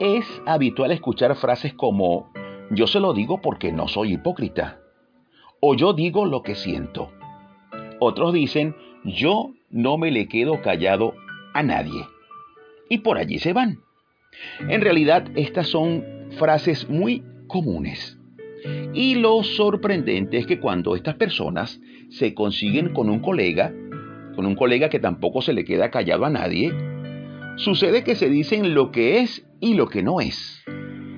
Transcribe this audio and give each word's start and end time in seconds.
Es 0.00 0.26
habitual 0.44 0.90
escuchar 0.90 1.36
frases 1.36 1.72
como 1.72 2.32
yo 2.70 2.86
se 2.86 2.98
lo 2.98 3.12
digo 3.12 3.40
porque 3.40 3.70
no 3.70 3.86
soy 3.86 4.14
hipócrita 4.14 4.80
o 5.60 5.74
yo 5.74 5.92
digo 5.92 6.26
lo 6.26 6.42
que 6.42 6.56
siento. 6.56 7.12
Otros 8.00 8.32
dicen 8.34 8.74
yo 9.04 9.52
no 9.70 9.96
me 9.96 10.10
le 10.10 10.28
quedo 10.28 10.62
callado 10.62 11.14
a 11.52 11.62
nadie. 11.62 12.06
Y 12.88 12.98
por 12.98 13.18
allí 13.18 13.38
se 13.38 13.52
van. 13.52 13.78
En 14.68 14.80
realidad 14.80 15.28
estas 15.36 15.68
son 15.68 16.04
frases 16.38 16.88
muy 16.88 17.22
comunes. 17.46 18.18
Y 18.94 19.14
lo 19.14 19.42
sorprendente 19.42 20.38
es 20.38 20.46
que 20.46 20.58
cuando 20.58 20.96
estas 20.96 21.14
personas 21.14 21.80
se 22.08 22.34
consiguen 22.34 22.92
con 22.92 23.10
un 23.10 23.20
colega, 23.20 23.72
con 24.34 24.46
un 24.46 24.56
colega 24.56 24.88
que 24.88 24.98
tampoco 24.98 25.40
se 25.40 25.52
le 25.52 25.64
queda 25.64 25.90
callado 25.90 26.24
a 26.24 26.30
nadie, 26.30 26.72
sucede 27.56 28.04
que 28.04 28.14
se 28.14 28.28
dicen 28.28 28.74
lo 28.74 28.90
que 28.90 29.20
es 29.20 29.46
y 29.60 29.74
lo 29.74 29.88
que 29.88 30.02
no 30.02 30.20
es. 30.20 30.64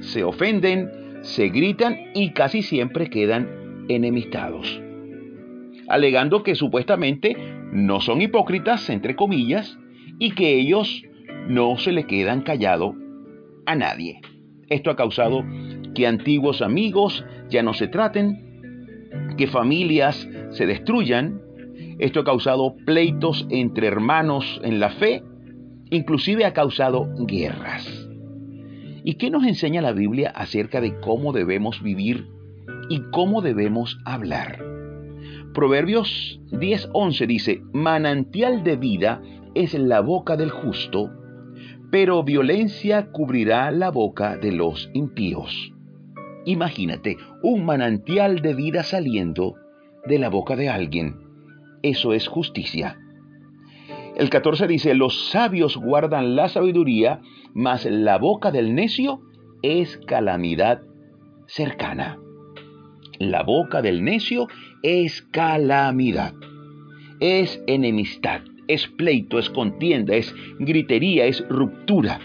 Se 0.00 0.24
ofenden, 0.24 0.90
se 1.22 1.48
gritan 1.48 1.96
y 2.14 2.30
casi 2.32 2.62
siempre 2.62 3.10
quedan 3.10 3.86
enemistados. 3.88 4.80
Alegando 5.88 6.42
que 6.42 6.54
supuestamente 6.54 7.36
no 7.72 8.00
son 8.00 8.22
hipócritas, 8.22 8.88
entre 8.90 9.16
comillas, 9.16 9.78
y 10.18 10.32
que 10.32 10.58
ellos 10.58 11.02
no 11.48 11.78
se 11.78 11.92
le 11.92 12.04
quedan 12.04 12.42
callado 12.42 12.94
a 13.66 13.74
nadie. 13.74 14.20
Esto 14.68 14.90
ha 14.90 14.96
causado 14.96 15.44
que 15.94 16.06
antiguos 16.06 16.62
amigos 16.62 17.24
ya 17.48 17.62
no 17.62 17.74
se 17.74 17.88
traten, 17.88 18.48
que 19.36 19.46
familias 19.46 20.28
se 20.50 20.66
destruyan. 20.66 21.40
Esto 21.98 22.20
ha 22.20 22.24
causado 22.24 22.76
pleitos 22.84 23.46
entre 23.50 23.86
hermanos 23.86 24.60
en 24.62 24.80
la 24.80 24.90
fe, 24.90 25.22
inclusive 25.90 26.44
ha 26.44 26.52
causado 26.52 27.08
guerras. 27.26 28.08
¿Y 29.04 29.14
qué 29.14 29.30
nos 29.30 29.44
enseña 29.44 29.80
la 29.80 29.92
Biblia 29.92 30.30
acerca 30.34 30.80
de 30.80 30.98
cómo 31.00 31.32
debemos 31.32 31.82
vivir 31.82 32.28
y 32.90 33.00
cómo 33.10 33.42
debemos 33.42 33.98
hablar? 34.04 34.62
Proverbios 35.54 36.40
10:11 36.50 37.26
dice, 37.26 37.62
manantial 37.72 38.64
de 38.64 38.76
vida 38.76 39.22
es 39.54 39.74
la 39.74 40.00
boca 40.00 40.36
del 40.36 40.50
justo, 40.50 41.10
pero 41.90 42.22
violencia 42.22 43.10
cubrirá 43.10 43.70
la 43.70 43.90
boca 43.90 44.36
de 44.36 44.52
los 44.52 44.90
impíos. 44.92 45.72
Imagínate 46.44 47.16
un 47.42 47.64
manantial 47.64 48.40
de 48.40 48.54
vida 48.54 48.82
saliendo 48.82 49.54
de 50.06 50.18
la 50.18 50.28
boca 50.28 50.54
de 50.54 50.68
alguien. 50.68 51.16
Eso 51.82 52.12
es 52.12 52.28
justicia. 52.28 52.98
El 54.18 54.30
14 54.30 54.66
dice, 54.66 54.94
los 54.94 55.30
sabios 55.30 55.76
guardan 55.76 56.34
la 56.34 56.48
sabiduría, 56.48 57.20
mas 57.54 57.84
la 57.84 58.18
boca 58.18 58.50
del 58.50 58.74
necio 58.74 59.20
es 59.62 59.96
calamidad 60.08 60.82
cercana. 61.46 62.18
La 63.20 63.44
boca 63.44 63.80
del 63.80 64.02
necio 64.02 64.48
es 64.82 65.22
calamidad, 65.22 66.34
es 67.20 67.62
enemistad, 67.68 68.40
es 68.66 68.88
pleito, 68.88 69.38
es 69.38 69.50
contienda, 69.50 70.16
es 70.16 70.34
gritería, 70.58 71.26
es 71.26 71.46
ruptura. 71.48 72.18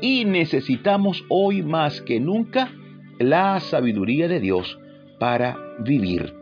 Y 0.00 0.26
necesitamos 0.26 1.24
hoy 1.28 1.64
más 1.64 2.02
que 2.02 2.20
nunca 2.20 2.70
la 3.18 3.58
sabiduría 3.58 4.28
de 4.28 4.38
Dios 4.38 4.78
para 5.18 5.56
vivir. 5.80 6.34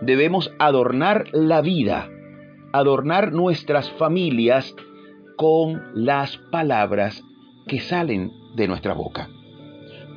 Debemos 0.00 0.52
adornar 0.60 1.24
la 1.32 1.60
vida, 1.60 2.08
adornar 2.78 3.32
nuestras 3.32 3.90
familias 3.92 4.74
con 5.36 5.82
las 5.94 6.36
palabras 6.50 7.22
que 7.66 7.80
salen 7.80 8.30
de 8.54 8.68
nuestra 8.68 8.94
boca. 8.94 9.28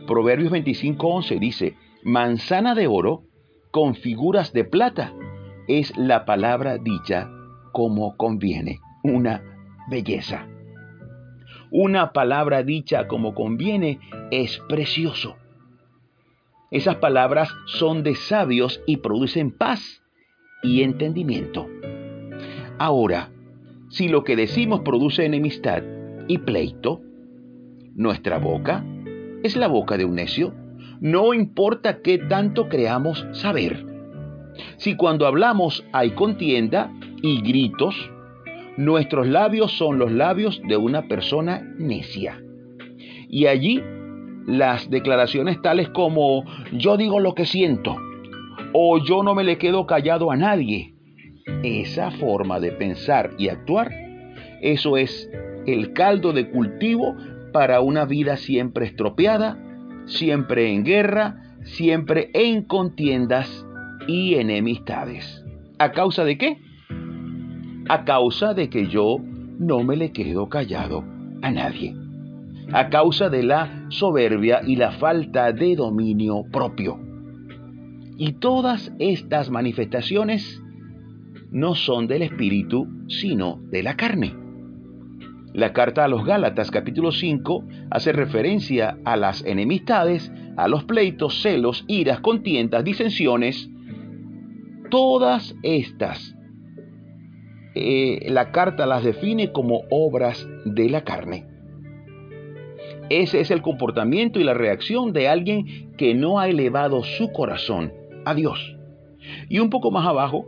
Proverbios 0.07 0.51
25:11 0.51 1.39
dice, 1.39 1.75
manzana 2.03 2.75
de 2.75 2.87
oro 2.87 3.23
con 3.71 3.95
figuras 3.95 4.53
de 4.53 4.63
plata 4.63 5.13
es 5.67 5.95
la 5.97 6.25
palabra 6.25 6.77
dicha 6.77 7.29
como 7.71 8.17
conviene, 8.17 8.79
una 9.03 9.43
belleza. 9.89 10.47
Una 11.71 12.11
palabra 12.11 12.63
dicha 12.63 13.07
como 13.07 13.35
conviene 13.35 13.99
es 14.31 14.59
precioso. 14.67 15.37
Esas 16.71 16.95
palabras 16.95 17.53
son 17.67 18.03
de 18.03 18.15
sabios 18.15 18.81
y 18.87 18.97
producen 18.97 19.51
paz 19.51 20.03
y 20.63 20.81
entendimiento. 20.81 21.67
Ahora, 22.79 23.29
si 23.89 24.07
lo 24.07 24.23
que 24.23 24.37
decimos 24.37 24.79
produce 24.81 25.25
enemistad 25.25 25.83
y 26.29 26.37
pleito, 26.37 27.01
nuestra 27.93 28.39
boca 28.39 28.85
es 29.43 29.57
la 29.57 29.67
boca 29.67 29.97
de 29.97 30.05
un 30.05 30.15
necio. 30.15 30.53
No 31.01 31.33
importa 31.33 32.01
qué 32.01 32.17
tanto 32.17 32.69
creamos 32.69 33.27
saber. 33.33 33.85
Si 34.77 34.95
cuando 34.95 35.27
hablamos 35.27 35.85
hay 35.91 36.11
contienda 36.11 36.93
y 37.21 37.41
gritos, 37.41 37.95
nuestros 38.77 39.27
labios 39.27 39.73
son 39.73 39.99
los 39.99 40.11
labios 40.13 40.61
de 40.65 40.77
una 40.77 41.09
persona 41.09 41.61
necia. 41.77 42.41
Y 43.27 43.47
allí 43.47 43.83
las 44.47 44.89
declaraciones 44.89 45.61
tales 45.61 45.89
como 45.89 46.45
yo 46.71 46.95
digo 46.95 47.19
lo 47.19 47.35
que 47.35 47.45
siento 47.45 47.97
o 48.71 48.97
yo 49.03 49.21
no 49.21 49.35
me 49.35 49.43
le 49.43 49.57
quedo 49.57 49.85
callado 49.85 50.31
a 50.31 50.37
nadie. 50.37 50.93
Esa 51.63 52.11
forma 52.11 52.59
de 52.59 52.71
pensar 52.71 53.31
y 53.37 53.49
actuar, 53.49 53.91
eso 54.61 54.97
es 54.97 55.29
el 55.65 55.93
caldo 55.93 56.33
de 56.33 56.49
cultivo 56.49 57.15
para 57.51 57.81
una 57.81 58.05
vida 58.05 58.37
siempre 58.37 58.85
estropeada, 58.85 59.57
siempre 60.05 60.73
en 60.73 60.83
guerra, 60.83 61.55
siempre 61.63 62.29
en 62.33 62.63
contiendas 62.63 63.65
y 64.07 64.35
enemistades. 64.35 65.43
¿A 65.77 65.91
causa 65.91 66.23
de 66.23 66.37
qué? 66.37 66.57
A 67.87 68.05
causa 68.05 68.53
de 68.53 68.69
que 68.69 68.87
yo 68.87 69.17
no 69.59 69.83
me 69.83 69.95
le 69.95 70.11
quedo 70.11 70.49
callado 70.49 71.03
a 71.41 71.51
nadie. 71.51 71.95
A 72.71 72.89
causa 72.89 73.29
de 73.29 73.43
la 73.43 73.85
soberbia 73.89 74.61
y 74.65 74.75
la 74.75 74.91
falta 74.91 75.51
de 75.51 75.75
dominio 75.75 76.43
propio. 76.51 76.99
Y 78.17 78.33
todas 78.33 78.91
estas 78.99 79.49
manifestaciones 79.49 80.61
no 81.51 81.75
son 81.75 82.07
del 82.07 82.21
espíritu, 82.21 82.87
sino 83.07 83.59
de 83.69 83.83
la 83.83 83.95
carne. 83.95 84.35
La 85.53 85.73
carta 85.73 86.05
a 86.05 86.07
los 86.07 86.25
Gálatas 86.25 86.71
capítulo 86.71 87.11
5 87.11 87.65
hace 87.89 88.11
referencia 88.11 88.97
a 89.03 89.17
las 89.17 89.43
enemistades, 89.45 90.31
a 90.57 90.67
los 90.67 90.83
pleitos, 90.83 91.41
celos, 91.41 91.85
iras, 91.87 92.19
contiendas, 92.19 92.83
disensiones, 92.83 93.69
Todas 94.89 95.55
estas, 95.61 96.35
eh, 97.75 98.25
la 98.29 98.51
carta 98.51 98.87
las 98.87 99.03
define 99.03 99.51
como 99.51 99.83
obras 99.91 100.47
de 100.65 100.89
la 100.89 101.03
carne. 101.03 101.45
Ese 103.11 103.39
es 103.39 103.51
el 103.51 103.61
comportamiento 103.61 104.39
y 104.39 104.43
la 104.43 104.55
reacción 104.55 105.13
de 105.13 105.27
alguien 105.27 105.91
que 105.95 106.15
no 106.15 106.39
ha 106.39 106.47
elevado 106.47 107.03
su 107.03 107.31
corazón 107.31 107.93
a 108.25 108.33
Dios. 108.33 108.75
Y 109.47 109.59
un 109.59 109.69
poco 109.69 109.91
más 109.91 110.07
abajo 110.07 110.47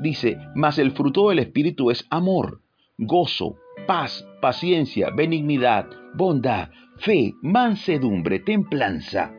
dice, 0.00 0.38
mas 0.54 0.78
el 0.78 0.92
fruto 0.92 1.28
del 1.28 1.40
Espíritu 1.40 1.90
es 1.90 2.06
amor, 2.10 2.60
gozo, 2.98 3.56
paz, 3.86 4.26
paciencia, 4.40 5.10
benignidad, 5.10 5.86
bondad, 6.14 6.70
fe, 6.96 7.34
mansedumbre, 7.42 8.40
templanza. 8.40 9.32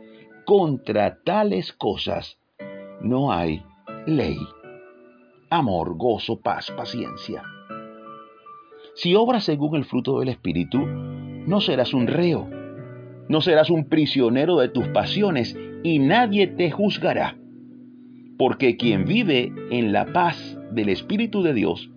Contra 0.46 1.22
tales 1.24 1.72
cosas 1.72 2.38
no 3.02 3.32
hay 3.32 3.64
ley, 4.06 4.38
amor, 5.50 5.96
gozo, 5.96 6.42
paz, 6.42 6.72
paciencia. 6.72 7.44
Si 8.96 9.16
obras 9.16 9.46
según 9.46 9.76
el 9.76 9.86
fruto 9.86 10.20
del 10.20 10.30
Espíritu, 10.30 10.80
no 10.86 11.62
serás 11.62 11.94
un 11.94 12.08
reo, 12.08 12.50
no 13.30 13.42
serás 13.42 13.70
un 13.70 13.86
prisionero 13.86 14.58
de 14.58 14.70
tus 14.70 14.88
pasiones 14.90 15.58
y 15.84 16.00
nadie 16.00 16.48
te 16.48 16.72
juzgará. 16.72 17.38
Porque 18.44 18.76
quien 18.76 19.06
vive 19.06 19.54
en 19.72 19.94
la 19.94 20.12
paz 20.12 20.60
del 20.74 20.90
Espíritu 20.90 21.44
de 21.44 21.54
Dios, 21.54 21.90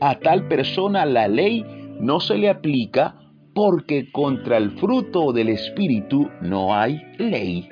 a 0.00 0.20
tal 0.20 0.46
persona 0.46 1.04
la 1.04 1.26
ley 1.26 1.64
no 1.98 2.20
se 2.20 2.38
le 2.38 2.48
aplica 2.48 3.16
porque 3.52 4.12
contra 4.12 4.58
el 4.58 4.70
fruto 4.78 5.32
del 5.32 5.48
Espíritu 5.48 6.30
no 6.40 6.72
hay 6.72 7.02
ley. 7.18 7.68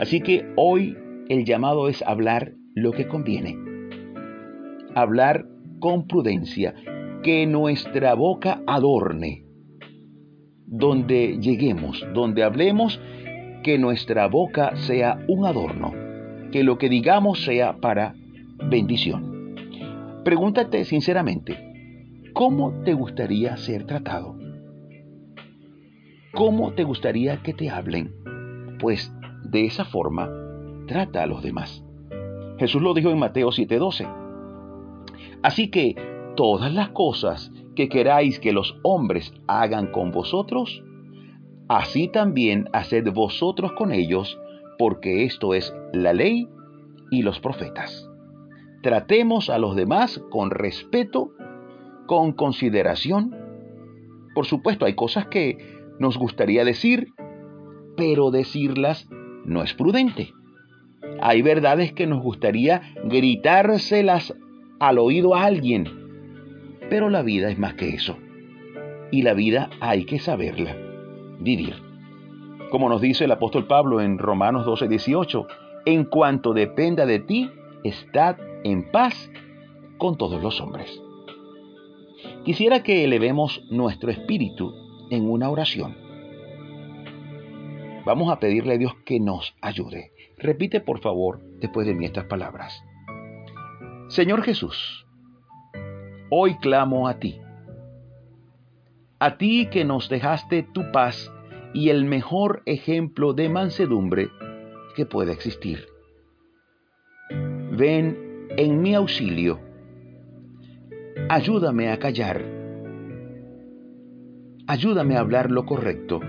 Así 0.00 0.20
que 0.20 0.52
hoy 0.56 0.98
el 1.30 1.46
llamado 1.46 1.88
es 1.88 2.02
hablar 2.02 2.52
lo 2.74 2.92
que 2.92 3.08
conviene. 3.08 3.56
Hablar 4.94 5.46
con 5.78 6.06
prudencia, 6.06 6.74
que 7.22 7.46
nuestra 7.46 8.12
boca 8.12 8.60
adorne. 8.66 9.46
Donde 10.66 11.38
lleguemos, 11.40 12.06
donde 12.12 12.44
hablemos, 12.44 13.00
que 13.62 13.78
nuestra 13.78 14.26
boca 14.26 14.76
sea 14.76 15.24
un 15.26 15.46
adorno, 15.46 16.09
que 16.52 16.64
lo 16.64 16.78
que 16.78 16.88
digamos 16.88 17.44
sea 17.44 17.76
para 17.78 18.14
bendición. 18.64 19.54
Pregúntate 20.24 20.84
sinceramente, 20.84 21.56
¿cómo 22.34 22.82
te 22.84 22.94
gustaría 22.94 23.56
ser 23.56 23.86
tratado? 23.86 24.36
¿Cómo 26.32 26.72
te 26.72 26.84
gustaría 26.84 27.42
que 27.42 27.54
te 27.54 27.70
hablen? 27.70 28.12
Pues 28.78 29.12
de 29.44 29.64
esa 29.64 29.84
forma 29.84 30.30
trata 30.86 31.22
a 31.22 31.26
los 31.26 31.42
demás. 31.42 31.84
Jesús 32.58 32.82
lo 32.82 32.94
dijo 32.94 33.10
en 33.10 33.18
Mateo 33.18 33.50
7:12. 33.50 34.06
Así 35.42 35.70
que 35.70 35.96
todas 36.36 36.72
las 36.72 36.90
cosas 36.90 37.52
que 37.74 37.88
queráis 37.88 38.38
que 38.38 38.52
los 38.52 38.78
hombres 38.82 39.32
hagan 39.46 39.90
con 39.90 40.10
vosotros, 40.12 40.84
así 41.68 42.08
también 42.08 42.68
haced 42.72 43.10
vosotros 43.12 43.72
con 43.72 43.92
ellos, 43.92 44.38
porque 44.80 45.24
esto 45.26 45.52
es 45.52 45.74
la 45.92 46.14
ley 46.14 46.48
y 47.10 47.20
los 47.20 47.38
profetas. 47.38 48.08
Tratemos 48.82 49.50
a 49.50 49.58
los 49.58 49.76
demás 49.76 50.22
con 50.30 50.50
respeto, 50.50 51.32
con 52.06 52.32
consideración. 52.32 53.36
Por 54.34 54.46
supuesto, 54.46 54.86
hay 54.86 54.94
cosas 54.94 55.26
que 55.26 55.58
nos 55.98 56.16
gustaría 56.16 56.64
decir, 56.64 57.12
pero 57.94 58.30
decirlas 58.30 59.06
no 59.44 59.62
es 59.62 59.74
prudente. 59.74 60.32
Hay 61.20 61.42
verdades 61.42 61.92
que 61.92 62.06
nos 62.06 62.22
gustaría 62.22 62.80
gritárselas 63.04 64.34
al 64.78 64.98
oído 64.98 65.34
a 65.34 65.44
alguien, 65.44 65.84
pero 66.88 67.10
la 67.10 67.20
vida 67.20 67.50
es 67.50 67.58
más 67.58 67.74
que 67.74 67.90
eso. 67.90 68.16
Y 69.10 69.24
la 69.24 69.34
vida 69.34 69.68
hay 69.82 70.06
que 70.06 70.18
saberla 70.18 70.74
vivir. 71.38 71.89
Como 72.70 72.88
nos 72.88 73.00
dice 73.00 73.24
el 73.24 73.32
apóstol 73.32 73.66
Pablo 73.66 74.00
en 74.00 74.18
Romanos 74.18 74.64
12, 74.64 74.86
18, 74.86 75.46
en 75.86 76.04
cuanto 76.04 76.52
dependa 76.52 77.04
de 77.04 77.18
ti, 77.18 77.50
estad 77.82 78.36
en 78.62 78.90
paz 78.92 79.30
con 79.98 80.16
todos 80.16 80.40
los 80.40 80.60
hombres. 80.60 81.02
Quisiera 82.44 82.82
que 82.84 83.04
elevemos 83.04 83.64
nuestro 83.70 84.10
espíritu 84.10 84.72
en 85.10 85.28
una 85.28 85.50
oración. 85.50 85.96
Vamos 88.06 88.30
a 88.30 88.38
pedirle 88.38 88.74
a 88.74 88.78
Dios 88.78 88.94
que 89.04 89.18
nos 89.18 89.54
ayude. 89.60 90.12
Repite 90.38 90.80
por 90.80 91.00
favor 91.00 91.40
después 91.58 91.86
de 91.88 91.94
mí 91.94 92.04
estas 92.04 92.26
palabras. 92.26 92.84
Señor 94.08 94.42
Jesús, 94.42 95.06
hoy 96.30 96.56
clamo 96.58 97.08
a 97.08 97.18
ti. 97.18 97.40
A 99.18 99.36
ti 99.36 99.66
que 99.66 99.84
nos 99.84 100.08
dejaste 100.08 100.62
tu 100.62 100.90
paz 100.92 101.30
y 101.72 101.90
el 101.90 102.04
mejor 102.04 102.62
ejemplo 102.66 103.32
de 103.32 103.48
mansedumbre 103.48 104.28
que 104.96 105.06
pueda 105.06 105.32
existir. 105.32 105.86
Ven 107.72 108.48
en 108.56 108.82
mi 108.82 108.94
auxilio. 108.94 109.60
Ayúdame 111.28 111.90
a 111.90 111.98
callar. 111.98 112.44
Ayúdame 114.66 115.16
a 115.16 115.20
hablar 115.20 115.50
lo 115.50 115.64
correcto. 115.64 116.20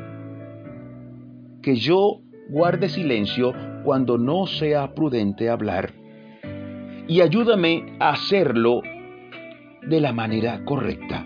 Que 1.61 1.75
yo 1.75 2.21
guarde 2.49 2.89
silencio 2.89 3.53
cuando 3.83 4.17
no 4.17 4.45
sea 4.45 4.93
prudente 4.93 5.49
hablar. 5.49 5.93
Y 7.07 7.21
ayúdame 7.21 7.97
a 7.99 8.11
hacerlo 8.11 8.81
de 9.87 9.99
la 9.99 10.13
manera 10.13 10.63
correcta. 10.65 11.23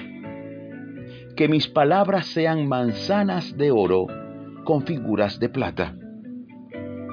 Que 1.36 1.50
mis 1.50 1.68
palabras 1.68 2.28
sean 2.28 2.66
manzanas 2.70 3.58
de 3.58 3.70
oro 3.70 4.08
con 4.64 4.84
figuras 4.86 5.38
de 5.38 5.50
plata. 5.50 5.94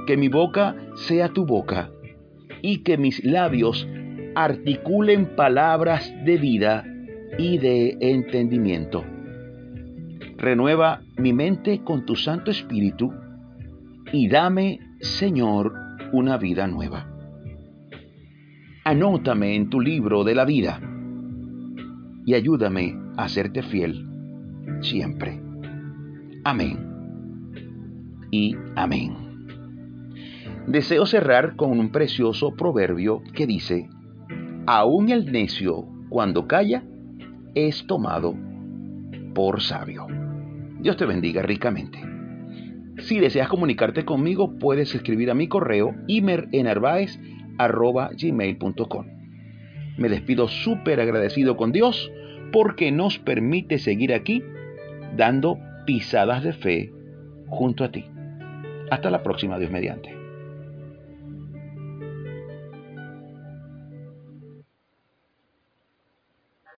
Que 0.06 0.16
mi 0.16 0.28
boca 0.28 0.76
sea 0.94 1.30
tu 1.30 1.44
boca 1.44 1.90
y 2.62 2.84
que 2.84 2.96
mis 2.98 3.24
labios 3.24 3.88
articulen 4.36 5.34
palabras 5.34 6.14
de 6.24 6.36
vida 6.36 6.84
y 7.36 7.58
de 7.58 7.96
entendimiento. 8.00 9.04
Renueva 10.38 11.02
mi 11.18 11.32
mente 11.32 11.82
con 11.82 12.06
tu 12.06 12.14
Santo 12.14 12.52
Espíritu 12.52 13.12
y 14.12 14.28
dame, 14.28 14.78
Señor, 15.00 15.74
una 16.12 16.36
vida 16.36 16.68
nueva. 16.68 17.08
Anótame 18.84 19.56
en 19.56 19.68
tu 19.68 19.80
libro 19.80 20.22
de 20.22 20.34
la 20.36 20.44
vida 20.44 20.80
y 22.24 22.34
ayúdame 22.34 22.96
a 23.16 23.28
serte 23.28 23.62
fiel 23.62 24.11
siempre. 24.80 25.40
Amén 26.44 26.92
y 28.32 28.56
amén. 28.74 29.14
Deseo 30.66 31.06
cerrar 31.06 31.54
con 31.54 31.78
un 31.78 31.92
precioso 31.92 32.56
proverbio 32.56 33.22
que 33.34 33.46
dice, 33.46 33.88
aún 34.66 35.10
el 35.10 35.30
necio 35.30 35.86
cuando 36.08 36.48
calla 36.48 36.82
es 37.54 37.86
tomado 37.86 38.34
por 39.34 39.60
sabio. 39.60 40.06
Dios 40.80 40.96
te 40.96 41.04
bendiga 41.04 41.42
ricamente. 41.42 42.00
Si 42.98 43.20
deseas 43.20 43.48
comunicarte 43.48 44.04
conmigo, 44.04 44.58
puedes 44.58 44.94
escribir 44.94 45.30
a 45.30 45.34
mi 45.34 45.48
correo 45.48 45.94
imerenarvaez.gmail.com 46.06 49.06
Me 49.98 50.08
despido 50.08 50.46
súper 50.48 51.00
agradecido 51.00 51.56
con 51.56 51.72
Dios 51.72 52.10
porque 52.52 52.92
nos 52.92 53.18
permite 53.18 53.78
seguir 53.78 54.12
aquí 54.12 54.42
dando 55.16 55.58
pisadas 55.86 56.44
de 56.44 56.52
fe 56.52 56.92
junto 57.48 57.84
a 57.84 57.90
ti. 57.90 58.04
Hasta 58.90 59.10
la 59.10 59.22
próxima, 59.22 59.58
Dios 59.58 59.70
mediante. 59.70 60.11